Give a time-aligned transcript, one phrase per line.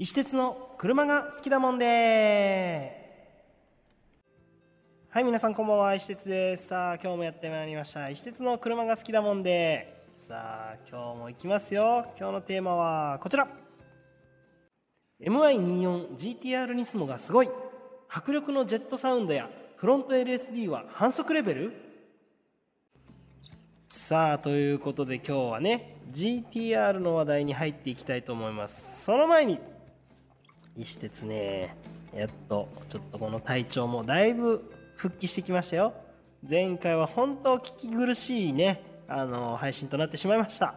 [0.00, 3.34] 石鉄の車が好きだもんで。
[5.10, 6.68] はい皆さんこんばんは石鉄です。
[6.68, 8.08] さあ今日もやってまいりました。
[8.08, 10.06] 石鉄の車が好きだもんで。
[10.12, 12.06] さあ今日も行きますよ。
[12.16, 13.48] 今日のテーマはこちら。
[15.20, 17.50] MI24GTR ニスモがすごい。
[18.08, 21.72] 迫力のジェットサウンドやフロント LSD は反則レベル？
[23.88, 29.02] さあということで今日はね GTR の話題に入っていきたいと思います。
[29.02, 29.58] その前に
[30.78, 31.76] 石鉄ね
[32.14, 34.62] やっとちょっとこの体調もだいぶ
[34.96, 35.92] 復帰してきましたよ。
[36.48, 40.74] 前回は本当聞き苦しいねあの配信となってしまいました。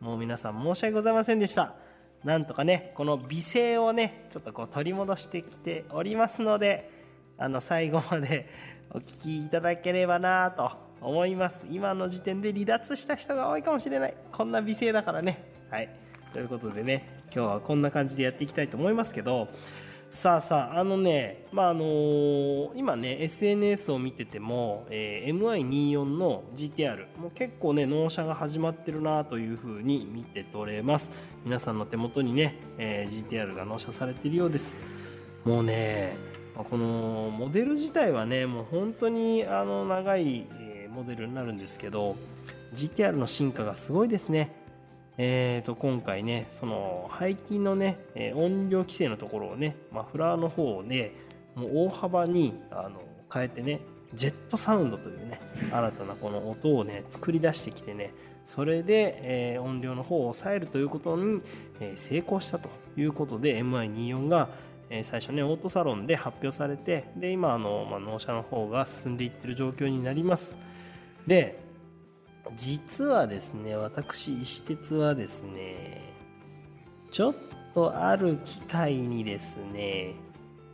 [0.00, 1.74] もう皆さん申し訳ございませんでした。
[2.24, 6.90] なんとかねこの美声をねちょっとこう取り戻してきておりますので
[7.36, 8.48] あの最後まで
[8.90, 11.66] お聞きいただければなと思います。
[11.70, 14.14] 今の時点で離脱した人が多いかもしれない。
[14.32, 15.44] こんな美声だからね。
[15.70, 15.88] はい。
[16.32, 19.48] ということでね今日はこんな感じでやっていきたいと思いますけど
[20.10, 31.10] さあさああのねまああのー、今ね SNS を見てても、えー、MI24 の GTR もう結構ね納車が始まってるなというふうに見て取れます。
[31.46, 34.76] 皆さんの手元にね、えー、GTR が納車されてるようです。
[35.46, 36.14] もうね
[36.54, 40.46] このモデル自体はねもう本当にあの長い
[40.94, 42.16] モデルになるんですけど
[42.74, 44.61] GTR の進化がすごいですね。
[45.18, 47.98] えー、と今回ねその排気のね、
[48.34, 51.14] 音量規制のところをねマフラーの方で
[51.54, 53.02] もう大幅にあの
[53.32, 53.80] 変えてね
[54.14, 55.40] ジェットサウンドというね
[55.70, 58.12] 新たなこの音をね作り出してきてね
[58.44, 61.40] それで、えー、音量の方を抑えるということに、
[61.80, 64.48] えー、成功したということで MI24 が、
[64.90, 70.56] えー、最初ねオートサロンで発表されてで今あの、まあ、納車の方が進んでいってる状況になります。
[71.26, 71.61] で
[72.56, 76.12] 実はですね私石鉄はですね
[77.10, 77.34] ちょっ
[77.74, 80.14] とある機会にですね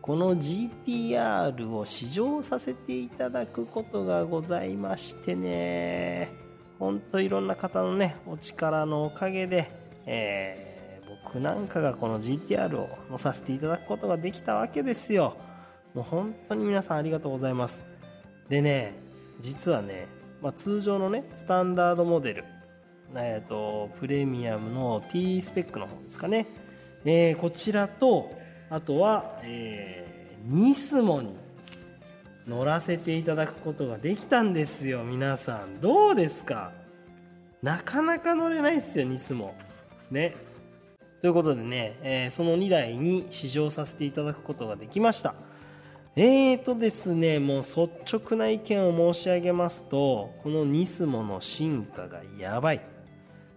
[0.01, 6.33] この GTR を試乗させていただくことがございましてね
[6.79, 9.71] ほんといろんな方のねお力のおかげで、
[10.07, 15.37] えー、僕なんかがこの GTR を乗させていただくことができたわけですよ。
[15.95, 17.83] もう本当に皆さんありがとうございます。
[18.49, 18.95] でね
[19.41, 20.07] 実はね
[20.41, 22.45] まあ、通常のねスタンダードモデル、
[23.15, 26.47] えーと、プレミアムの T スペックの方ですかね、
[27.05, 28.31] えー、こちらと
[28.71, 31.37] あとは、えー、ニスモに
[32.47, 35.03] 乗らせていただくことができたんですよ。
[35.05, 36.73] 皆さんどうですか？
[37.63, 39.55] なかなか乗れないですよニスモ。
[40.11, 40.35] ね。
[41.21, 45.35] ということでね、えー、その2台に試乗させていただくことができました。
[46.21, 47.81] えーとですね、もう率
[48.13, 52.81] 直な意見を申し上げますと、このニスモの進化がやばい。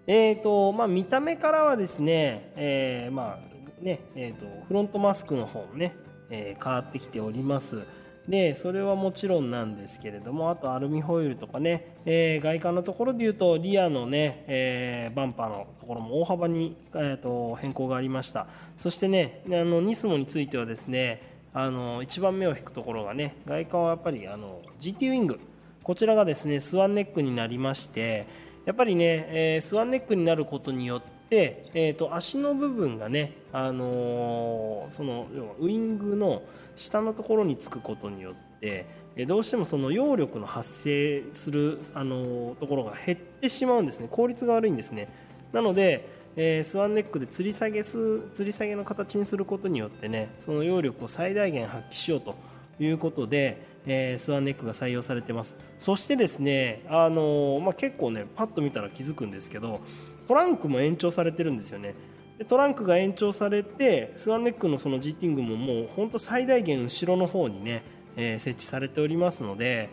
[0.06, 5.96] えーと、まあ見た目からはですね、えー、まあね、えーと、フロントマスクの方もね、
[6.30, 7.82] えー、変わってきております。
[8.28, 18.46] で、それはもちろんなんですけれども、あとアルミホイルとかね、えー、外観のところで言うと、リアのね、えー、バンパーのところも大幅に、えーと変更がありました。
[18.78, 25.40] そしてね、あのニスモについてはですね、あの一番目を引くところがね外観はやっぱりあの GT ウィング
[25.84, 28.28] こちらがですねスワンネックになりまして
[28.66, 35.28] やっぱりね、えー、スワンネックになることによって、えーと、足の部分がね、あのー、その
[35.60, 36.44] ウイングの
[36.76, 38.86] 下のところにつくことによって
[39.16, 44.08] えどうしてもその揚力の発生する、あのところが減ってしまうんですね。
[44.10, 45.10] 効率が悪いんですね。
[45.52, 52.36] なのでえー、スワンネックで吊り下げす吊り下げの形にすることによってねその揚力を最大限発揮しようと
[52.80, 55.56] いうことで、えー、スワンネックが採用されてます。
[55.80, 59.82] そしてですね、あのー、まあ、結構ねパッと見たら気づくんですけど
[60.28, 61.96] トランクも延長されてるんですよね。
[62.38, 67.84] でトランクが延長されてスワンネックのそのセッティングももうほんと最大限後ろの方にね、
[68.16, 69.90] え設置されておりますので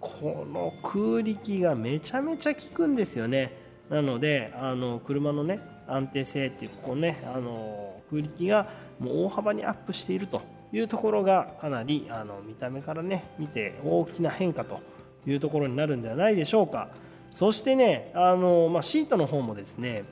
[0.00, 3.52] この空力がめちゃめちゃ効くんですよね。
[3.88, 5.60] なのであの車のね
[5.92, 8.68] 安定性っていうここねあの空力が
[8.98, 10.42] もう大幅にアップしていると
[10.72, 14.80] いうところがかなりあの見た目からね見て大きな変化と
[15.26, 16.88] いうところになるんではないでしょうか。
[17.34, 20.04] そしてねあの、まあ、シートの方もですね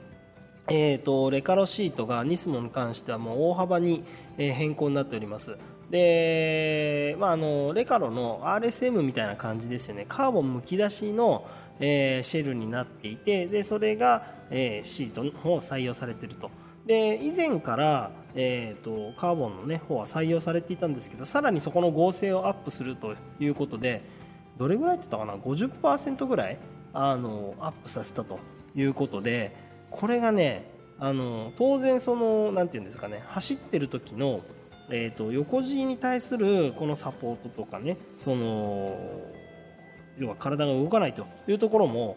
[0.73, 4.05] えーと、レカロシートがニスモに関してはもう大幅に
[4.37, 5.57] 変更になっております。
[5.91, 10.07] で、まあ、あのレカロの RSM みたいな感じですよね。
[10.09, 11.45] カーボンむき出しの、
[11.81, 16.51] えー、シェルになっていてでそれが、えー、シートの方採用されてると。
[16.87, 24.03] で以前から、えーと、カーボンの、ね、方は採用されていたんですけどさらにそこの合成をアップするということで
[24.59, 26.59] どれぐらいって言ったかな？50%ぐらい
[26.93, 28.39] あのアップさせたと
[28.75, 29.55] いうことで
[29.91, 34.43] これがねあの当然その何て言うんですかね走ってる時の、
[34.91, 38.99] えーと、横 G に対するこのサポートとかねその
[40.19, 42.17] 要は体が動かないというところも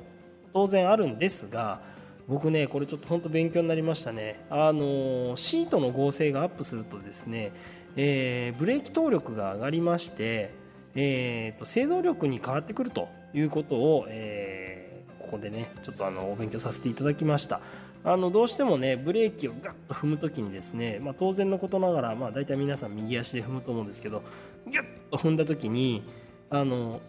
[0.53, 1.81] 当然あるんですが
[2.27, 4.45] 僕ねこれちょっと本当勉強になりましたね。
[4.49, 7.51] あのシートの合成がアップするとですね、
[7.95, 10.53] えー、ブレーキ動力が上がりまして、
[10.95, 17.59] えーと、制動力に変わってくるということを、えー、ここでねちょっとあのお勉強させていただきました。
[18.05, 24.23] あのどうしてもねブレーキをガッと踏む時にですね、まあ、当然のことながら、まあ、大体皆さん右足で踏むと思うんですけど
[24.69, 26.03] ギュッと踏んだ時に
[26.49, 26.99] あの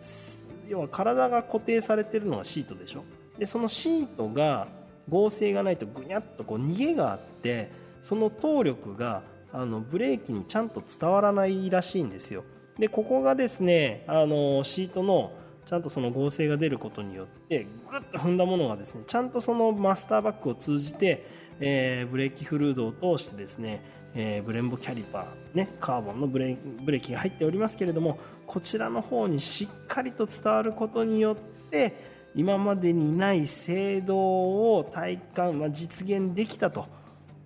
[0.68, 3.04] 要は体が固定されてるのはシートでしょ？
[3.38, 4.68] でそのシートが
[5.08, 7.70] 合成がないとぐにゃっとこう逃げがあって
[8.00, 9.22] その動力が
[9.52, 12.44] あのブレーキにちゃんと伝わらないらしいんですよ。
[12.78, 15.32] でここがですねあのシートの
[15.64, 21.26] ちゃんとその合成が出ることによってグッと踏んだものがですねちゃんとそのマスターバックを通じて、
[21.60, 23.82] えー、ブレーキフルードを通してですね、
[24.14, 31.36] えー、ブレンボキャリパー、ね、カーボンのブレブレーキが入っておりますけれどもこちらの方にしっかりと伝わることによっ
[31.70, 36.86] て今までにない制度を体感、まあ、実現できたと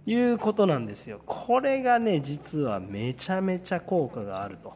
[0.07, 1.21] いうことなんですよ。
[1.27, 4.75] これがね実はめちゃめちゃ効果があると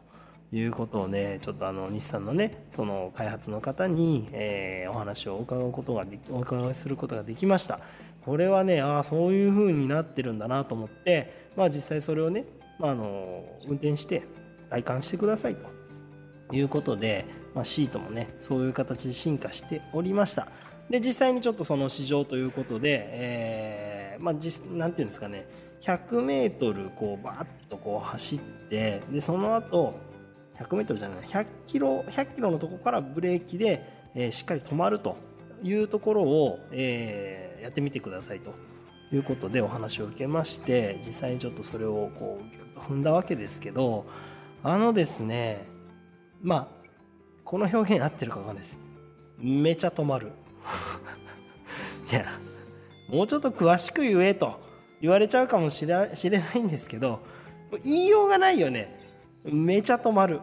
[0.51, 7.79] いうことをねちょっとあの日産のねその開発の方に、えー、お話を伺うことがでお伺いすることができました。
[8.25, 12.45] これはねああそういう風になってるんだなと思って、まあ、実際それをね、
[12.79, 14.23] まあ、あの運転して
[14.69, 15.83] 体感してくださいと。
[16.51, 17.25] いうことで、
[17.55, 20.47] まあ、シートもねそういう形で進化しておりました。
[20.89, 25.47] で実際にちょっとその市場ということで、えー、まあ実なていうんですかね
[25.81, 28.39] 100m こうバーッとこう走っ
[28.69, 29.95] てでその後
[30.59, 35.17] 100m じゃない100キロ100キロのとこからブレーキで、えー、しっかり止まると
[35.63, 38.53] いうところを、えー、やってみてくださいと
[39.15, 44.05] いうことでお話を受けまして実際にちょっとそれをこうギュッと踏んだわけですけど
[44.63, 45.65] あのですね
[46.41, 46.83] まあ
[47.45, 48.77] この表現合ってるかわかんないです。
[49.37, 50.31] めちゃ止まる。
[52.11, 52.25] いや
[53.09, 54.59] もうちょっと詳しく言えと
[55.01, 57.19] 言われちゃうかもしれないんですけど
[57.83, 58.99] 言いようがないよね。
[59.43, 60.41] めちゃ止まる。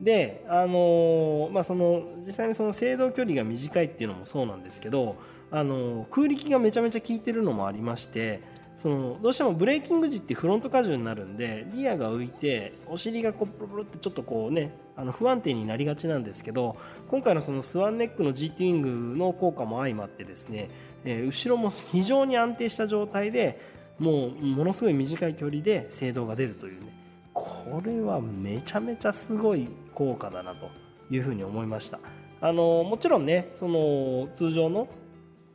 [0.00, 5.16] であのまあその実際にその制動距離が短いっていうのもそうなんですけど
[5.52, 8.40] あの空力がめちゃめちゃ効いてるのもありまして
[8.74, 16.76] そのどうしてもブレーキング時ってフロント荷重になるんでリアが浮いてお尻がこうプロプロってちょっとこうねあの不安定になりがちなんですけど
[17.08, 18.82] 今回のそのスワンネックの GT ウィン
[19.12, 20.70] グの効果も相まってですね、
[21.04, 23.60] えー、後ろも非常に安定した状態で
[23.98, 26.92] もうものすごい短い距離で制動が出るというね
[27.34, 30.70] これはめちゃめちゃすごい効果だなと
[31.10, 31.98] いうふうに思いました。
[32.40, 34.88] あのもちろんねその通常の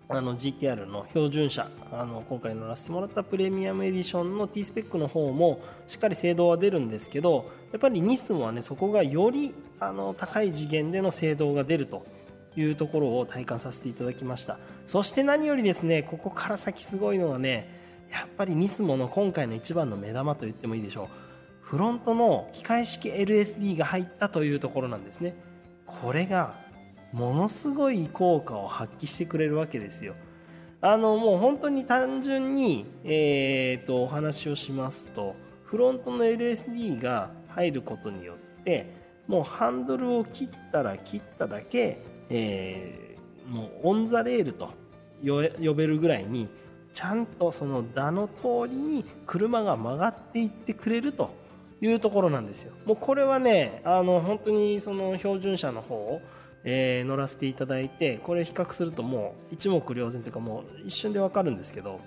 [0.10, 12.06] あの GTR の標準車あの今回乗らせてもらったプレミアムエディションの T スペックの方もしっかり精度は出るんですけどやっぱりニスモはねそこがよりあの高い次元での精度が出ると
[12.56, 14.58] いうところを体感させていただきました。
[14.86, 21.08] そして何よりですねここから先すごいのはねやっぱりニスモの今回の一番の目玉と言ってもいいでしょう。
[21.62, 25.36] フロントの機械式 LSD が入ったというところなんですね。
[25.86, 26.67] これが
[27.18, 30.14] ものすごい効果を発揮してくれるわけですよ。
[30.80, 38.94] あのもう本当に単純に、えーと、お話をしますとフロントの LSD が入ることによって
[39.28, 44.70] もうハンドルを切ったら切っただけ、えー、もうオン・ザ・レールと
[45.26, 46.48] 呼べるぐらいに
[46.94, 51.32] ちゃんとその打の通りに車が曲がっていってくれると
[51.82, 52.74] いうところなんですよ。
[52.86, 56.22] もうこれはねあの本当にその標準車の方
[56.70, 62.02] えー、乗らせていただいてこれ比較するともう一目瞭然というかもう一瞬で分かるんですけど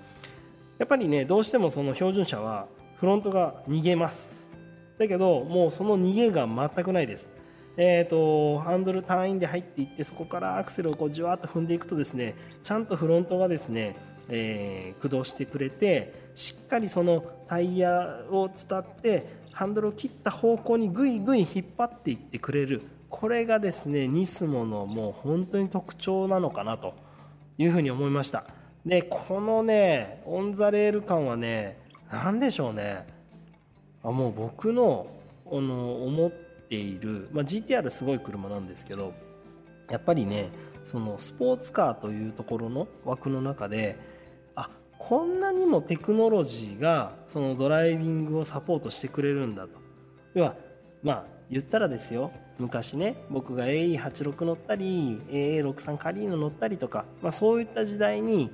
[0.77, 4.51] やっぱりねどうしてもその標準車はフロントが逃げます。
[4.99, 7.31] だけどもうその逃げが全くないです。
[7.75, 13.95] えーと、ハンドル単位で入っていってそこからアクセルをこうじわっと踏んでいくとですねちゃんとフロントがですね、
[14.27, 22.81] えー、駆動してくれてしっかりそのタイヤを伝ってハンドルを切った方向にぐいぐい引っ張っていってくれる。
[23.11, 26.95] これがですねニスモのもう本当に特徴なのかなと
[27.57, 28.45] いうふうに思いました。
[28.85, 31.77] でこのねオン・ザ・レール感はね
[32.09, 33.05] 何でしょうね。
[34.03, 35.07] あもう僕の
[35.45, 39.13] あの思っている、まあ、GTR すごい車なんですけど
[39.89, 40.49] やっぱりね
[40.85, 43.99] そのスポーツカーというところの枠の中で
[44.55, 49.79] あこんなにもテクノロジーがそのドライビングをサポートしてくれるんだと。
[50.33, 50.55] 要は
[51.03, 58.49] まあ言ったらですよ昔ね僕が AE86 乗ったり AA63 カリーノ乗ったりとか、まあ、そういった時代に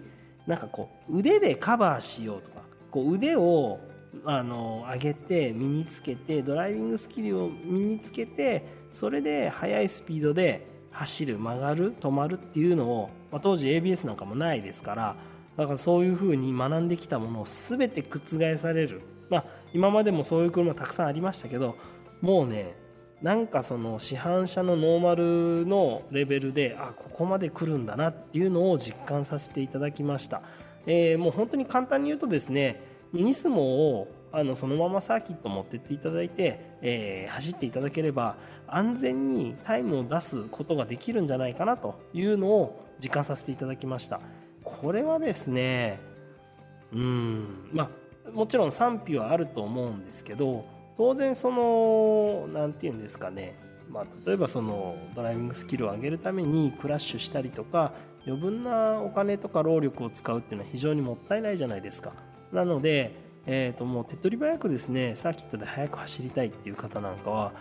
[0.48, 3.80] なんかこう腕でカバーしようとかこう腕を
[4.26, 15.16] あの上げて身につけてドライビングスキルを身につけてそれで速いスピードで走る曲がる止まるっていうのを、まあ、当時 ABS なんかもないですから
[15.56, 19.02] だからそういうふうに学んできたものを全て覆される。
[19.30, 21.76] まあ今までもそういう車たくさんありましたけど
[22.22, 22.76] もうね
[23.22, 30.44] なんかその市販車のノーマルのレベルであここまで来るんだなっていうのを実感させていただきました、
[30.86, 32.82] えー、もう本当に簡単に言うとですね
[33.14, 33.62] ニスモ
[34.00, 38.36] をあのそのままサーキット持ってっていただいて、えー、走っていただければ
[38.68, 44.20] 安全にタイムを出すことができるんじゃないかなというのを実感させていただきました。
[44.64, 46.00] これはですね
[46.92, 47.90] うんま
[48.26, 50.66] あもちろん賛否はあると思うんですけど
[50.98, 53.56] 当然その何て言うんですかね、
[53.90, 57.94] まあ、例えばそのドライビングスキルを上げるためにクラッシュしたりとか
[58.26, 62.12] 余分なお金とか労力を使うっていうのは非常にもったいないじゃないですか。
[62.52, 63.14] なので、
[63.46, 67.54] えー、ともう手っ取り早くですねサーキットで速く走りたいっていう方なんかは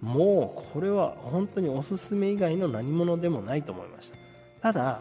[0.00, 4.18] もうこれは本当におすすめ以外の何者でもないと思いました。
[4.60, 5.00] ただ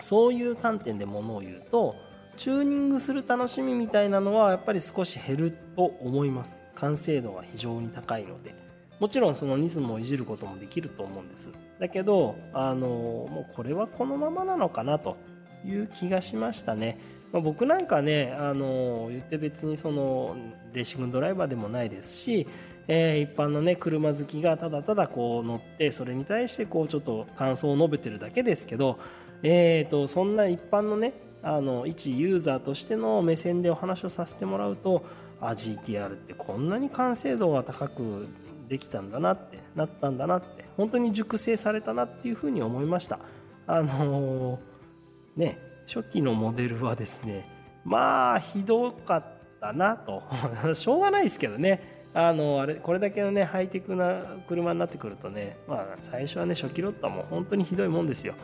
[0.00, 1.94] そういう観点でものを言うと
[2.36, 6.56] チューニングする楽しみみたいなのはやっぱり少し減ると思います。
[6.74, 8.54] 完成度が非常に高いので
[9.00, 11.50] もちろんそのニスモをいじることもできると思うんです。
[11.78, 15.16] だけどあのもうこれはこのままなのかなと
[15.64, 16.98] いう気がしましたね、
[17.32, 20.36] まあ、僕なんかねあの言って別にその
[20.72, 22.46] レーシングドライバーでもないですし
[22.86, 28.98] えー、一般のね車好きがただただこう乗ってそれに対してこうちょっと感想を述べてるだけですけど、
[29.42, 35.04] えーとそんな一般のねあの一ユーザーとしての目線でお話をさせてもらうと
[35.48, 38.28] あ GTR ってこんなに完成度が高く
[38.68, 43.18] できたんだなってなったんだなって本当に熟成されたなっていうふうに思いました。
[43.66, 47.48] あのー、ね初期のモデルはですね
[47.84, 49.24] まあひどかっ
[49.60, 50.22] たなと。
[50.74, 51.94] しょうがないですけどね。
[52.14, 58.34] あのあれこれだけのねハイテクな車になってくるとねまあ最初はね初期ロットはもう本当にひどいもんですよ。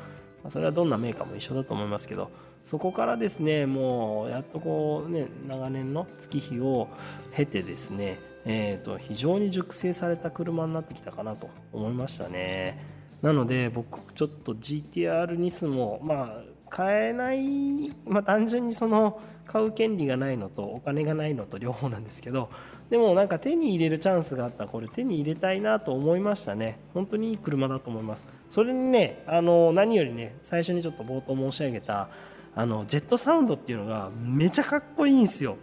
[0.45, 2.31] まそれはどんなメーカーも一緒だと思いますけど
[2.63, 6.89] そこからですねもうやっとこうね長年の月日を
[7.35, 12.83] 経てですねえーと、非常に熟成された車になってきたかなと思いましたね。
[13.23, 22.49] なので僕ちょっと GTR ニスもまあ買えない、まあ、単純にその買う権利がないのとお金がないのと両方なんですけど
[22.91, 24.65] でもなんか手に入れるチャンスがあった。
[24.65, 26.81] らこれ手に入れたいなと思いましたね。
[26.93, 28.25] 本当にいい車だと思います。
[28.49, 32.09] それにねあの何よりね最初にちょっと冒頭申し上げた
[32.55, 35.57] あのジェットサウンドっていうのがめちゃかっこいいんですよ。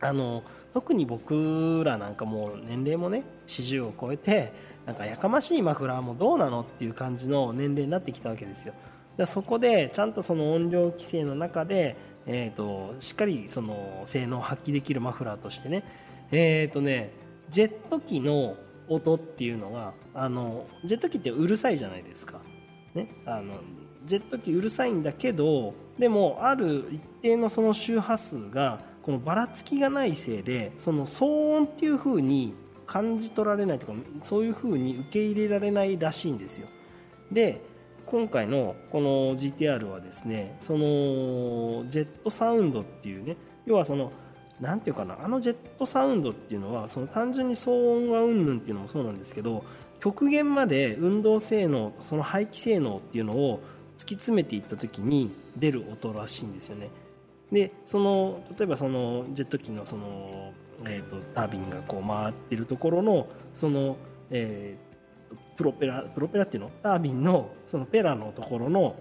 [0.00, 4.52] あの特に僕らなんかもう年齢もね40を超えて
[4.86, 8.74] なんかやかましいマフラーもどうなのっていう感じの年齢になってきたわけですよ。
[9.18, 15.82] でそこでちゃんとその音量規制の中で、えーと、しっかりその性能を発揮できるマフラーとしてね
[16.30, 17.12] えっ、ー、とね
[17.50, 18.56] ジェット機の
[18.88, 22.40] 音っていうのがあのジェット機ってうるさいじゃないですか、
[22.94, 23.60] ね、あの
[24.04, 32.54] ジェット機うるさいんだけどでもある一定のその周波数がこのばらつきがないせいでその騒音っていう風に
[32.86, 33.92] 感じ取られないとか
[34.22, 36.68] そういう風に受け入れられないらしいんですよ。
[37.30, 37.60] で
[38.06, 44.12] 今回のこの GTR はですねそのジェットサウンドっていうね要はその
[44.60, 49.64] 何て言うかなあのジェットサウンドっていうのはその単純に騒音がうんぬんっていうのもそうなんですけど
[50.00, 53.60] 極限まで運動性能その排気性能っていうのを
[53.96, 56.90] 突き詰めていった時に出る音らしいんですよね。
[57.50, 60.52] でその例えばそのジェット機のその、
[60.84, 63.96] えーと、タービンがこう回ってるところのその、
[64.30, 66.70] えーと、プロペラプロペラっていうの？
[66.82, 68.96] タービンのそのペラのところの、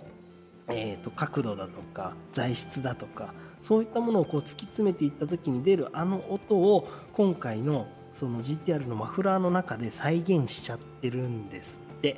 [0.70, 12.18] えーと、と角度だとか材質だとかそういったものをこう突き詰めていった時に出るあの音を今回のその GTR のマフラーの中で再現しちゃってるんですって。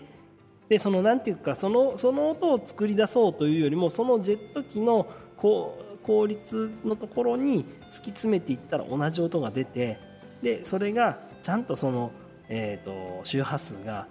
[0.70, 9.98] でその何て言うかそのその音を作り出そうというよりもそのジェット機のこう効率のところに突き詰めていったら同じ音が出て
[10.42, 12.12] でそれがちゃんとその、
[12.48, 12.86] えー
[13.20, 14.08] と、周波数が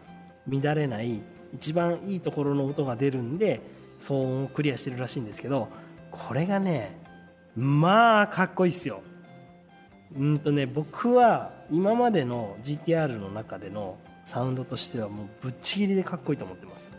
[0.49, 1.23] 乱れない
[1.55, 3.61] 一番いいところの音が出るんで
[4.01, 5.69] 騒音をクリアしてるらしいんですけど
[6.11, 6.99] これがね
[7.59, 9.03] まあかっこいいっすよ。
[10.17, 16.93] うんとね僕は今までの GTR の中でのサウンドとしてはもうぶっちぎりでかっこいいと思ってます。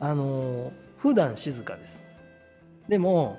[0.00, 2.02] あの普段静かです。
[2.88, 3.38] でも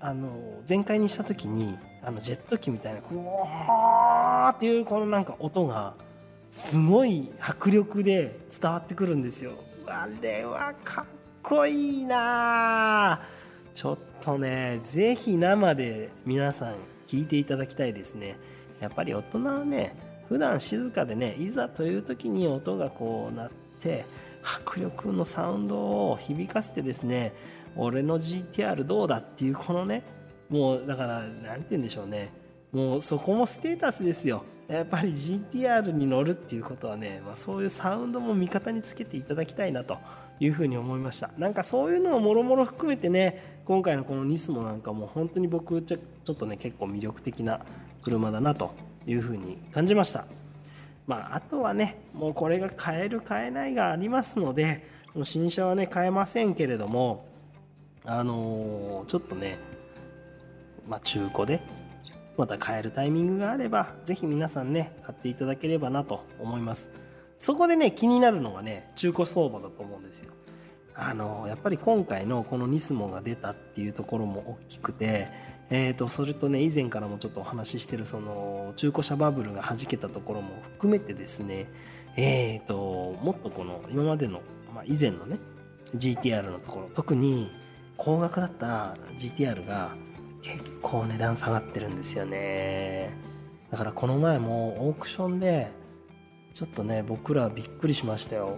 [0.00, 5.94] あの全開にした時にあのジェット機みたいなこわーっていうこのなんか音が
[6.52, 9.52] すごい迫力で伝わってくるんですよ
[9.86, 11.04] あれはかっ
[11.42, 13.37] こいいなあ
[13.78, 16.74] ちょっとね是非生で皆さん
[17.06, 18.36] 聞いていただきたいですね。
[18.80, 19.94] やっぱり大人はね
[20.28, 24.04] 普段静かでねいざという時に音がこう鳴って
[24.42, 25.76] 迫力のサウンド
[26.10, 27.32] を響かせてですね
[27.76, 30.02] 俺の GTR どうだっていうこのね
[30.48, 32.32] もうだから何て言うんでしょうね。
[32.72, 34.42] もうそこもステータスですよ。
[34.66, 39.98] やっぱり GTR に乗るっていうことはね、まあ、そういうサウンドも味方につけていただきたいなと
[40.40, 41.30] いうふうに思いました。
[41.38, 47.60] なんかそういうのをもろもろ含めてね今回のこのニスモなんかも本当に僕ちょっとね結構魅力的な
[48.02, 48.74] 車だなと
[49.06, 50.24] いうふうに感じました。
[51.06, 57.26] まあ、あとはねもうこれが買える買えないがありますのでもう新車はね買えませんけれども
[58.06, 59.58] あのー、ちょっとね、
[60.88, 61.60] まあ、中古で
[62.38, 66.88] また買えるタイミングがあれば是非皆さんね買っていただければなと思います。
[67.38, 70.32] そこでね気になるのがね中古相場だと思うんですよ。
[70.98, 75.28] あの、やっぱり今回のこのニスモが出たっていうところも大きくて
[75.70, 81.66] えーと、それとね以前からもちょっとお話ししてるその中古車バブルがはじけたところも含めてですね
[82.16, 84.40] えーともっとこの今までの、
[84.74, 85.38] まあ、以前のね
[85.94, 87.50] GTR のところ特に
[87.96, 89.94] 高額だった GTR が
[90.40, 93.12] 結構値段下がってるんですよね。
[93.70, 95.72] だからこの前もオークションで
[96.54, 98.56] ちょっとね僕らびっくりしましたよ。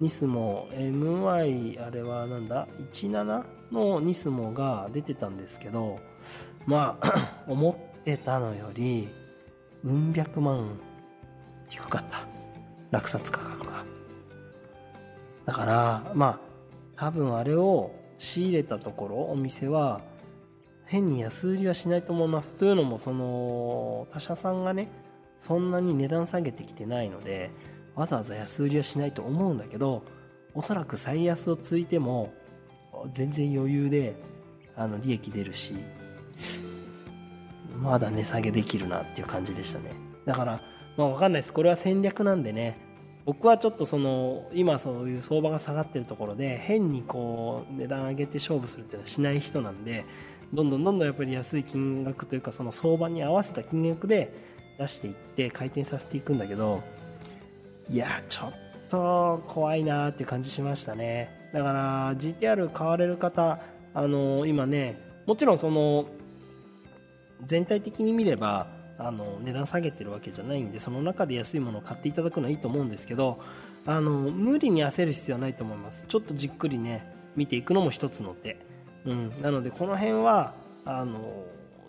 [0.00, 5.98] ニスモ MY あれはなんだ？17のニスモが出てたんですけど
[6.66, 9.08] まあ 思ってたのより
[9.84, 10.78] うん百万
[11.68, 12.26] 低かった。
[12.90, 13.84] 落札価格が。
[15.44, 16.40] だからまあ
[16.96, 20.00] 多分あれを仕入れたところお店は
[20.84, 22.54] 変に安売りはしないと思います。
[22.54, 24.90] というのもその他社さんがね
[25.38, 27.50] そんなに値段下げてきてないので
[27.98, 30.04] わざわざ安売りはしないと思うんだけど
[30.54, 32.32] おそらく最安をついても
[33.12, 34.14] 全然余裕で
[34.76, 35.74] あの利益出るし
[37.76, 39.90] まだ値下げできるなっていう感じでしたね。
[40.24, 40.60] だから
[40.96, 41.52] まあ分かんないです。
[41.52, 42.78] これは戦略なんでね。
[43.24, 50.06] 僕はちょっとその今そういう相場が下がってるところで変にこう値段上げて勝負するっていうのはしない人なんで
[50.52, 54.32] どんどんどんどんやっぱり安い金額というかその相場に合わせた金額で
[54.78, 56.82] 出していって回転させていくんだけど
[57.90, 58.52] いやちょっ
[58.88, 61.50] と怖いなって感じしましたね。
[61.52, 63.58] だから GTR 買われる方
[63.94, 66.08] あの今ねもちろんその
[67.44, 68.66] 全体的に見れば
[68.98, 73.40] あの値段下げてるわけじゃないんでその中で安いものを買っていただくのはいいと思うんですけど
[73.86, 76.04] あの無理に焦る必要はないと思います。
[76.08, 78.58] ちょっとじっくりね見ていくのも一つの手、
[79.06, 80.52] うん、なのでこの辺は
[80.84, 81.44] あの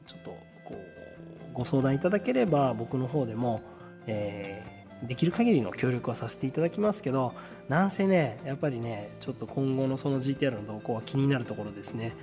[0.05, 0.29] ちょっと
[0.63, 3.61] こうご相談いただければ僕の方でも、
[4.05, 4.68] えー、
[5.03, 7.33] できる限りの協力はさせていただきますけど
[7.67, 12.15] なんせねやっぱりねちょっと今後のその GTR の動向は気になるところですね。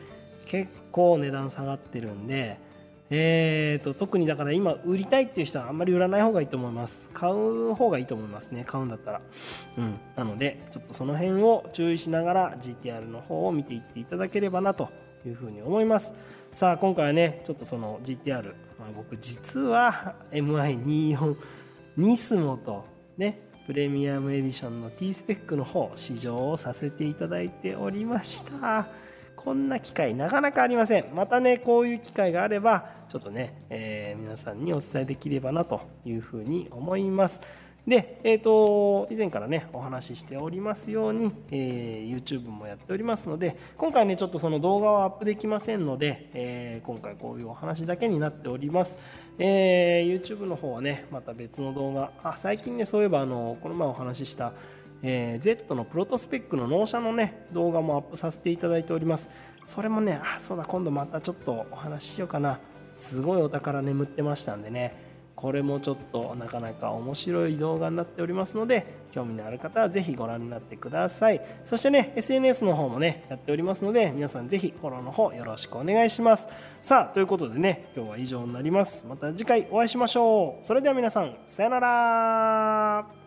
[0.46, 2.58] 結構値段下がってるんで
[3.08, 7.08] えーと、特にだから今売りたいっていう人はあんまり売らない方がいいと思います。
[7.14, 8.64] 買う方がいいと思いますね。
[8.66, 9.20] 買うんだったら。
[9.78, 10.00] うん。
[10.16, 14.88] なのでちょっとその辺を注意しながら GTR の方を見ていっていただければなと
[15.24, 16.14] いうふうに思います。
[16.52, 18.44] さあ今回はねちょっとその GTR、
[18.78, 21.36] まあ、僕実は MI24
[21.96, 22.84] ニスモと
[23.16, 28.86] ねプレミアムエディションの T スペックの方試乗をさせていただいておりました。
[29.34, 31.14] こんな機会なかなかありません。
[31.14, 37.40] またねこういう機会があればちょっとね、えー、皆さんにお伝えできればなというふうに思います。
[37.86, 48.98] で、えーと、以前からねお話ししておりますように、えー、YouTube もやっておりますので今回ねちょっとその動画はアップできませんので、えー、今回こういうお話だけになっております、
[49.38, 52.10] えー、YouTube の方はねまた別の動画。
[52.24, 54.52] あ最近ねそういえばあのこの前お話しした
[55.02, 59.28] えー、Z のプロトスペックの納車のね動画もアップさせていただいております。
[59.66, 62.60] それもねあそうだ今度またちょっとお話ししようかな。
[62.96, 65.05] すごいお宝眠ってましたんでね。
[65.36, 71.40] これもちょっとなかなか面白い動画になっておりますので興味のある方はぜひご覧になってください。
[71.64, 76.48] そしてね SNS の方もねやっておりますので皆さんぜひフォローの方よろしくお願いします。
[76.82, 79.06] さあということでね今日は以上になります。
[79.06, 80.66] また次回お会いしましょう。
[80.66, 83.25] それでは皆さんさよなら。